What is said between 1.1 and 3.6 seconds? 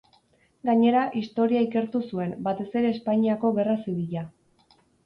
historia ikertu zuen, batez ere Espainiako